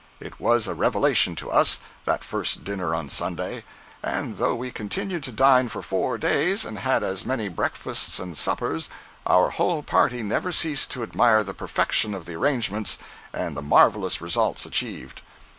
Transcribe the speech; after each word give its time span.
It 0.19 0.39
was 0.39 0.65
a 0.65 0.73
revelation 0.73 1.35
to 1.35 1.51
us, 1.51 1.79
that 2.05 2.23
first 2.23 2.63
dinner 2.63 2.95
on 2.95 3.07
Sunday. 3.07 3.63
And 4.01 4.37
though 4.37 4.55
we 4.55 4.71
continued 4.71 5.21
to 5.25 5.31
dine 5.31 5.67
for 5.69 5.83
four 5.83 6.17
days, 6.17 6.65
and 6.65 6.79
had 6.79 7.03
as 7.03 7.23
many 7.23 7.49
breakfasts 7.49 8.17
and 8.17 8.35
suppers, 8.35 8.89
our 9.27 9.51
whole 9.51 9.83
party 9.83 10.23
never 10.23 10.51
ceased 10.51 10.89
to 10.93 11.03
admire 11.03 11.43
the 11.43 11.53
perfection 11.53 12.15
of 12.15 12.25
the 12.25 12.33
arrangements, 12.33 12.97
and 13.31 13.55
the 13.55 13.61
marvelous 13.61 14.21
results 14.21 14.65
achieved. 14.65 15.21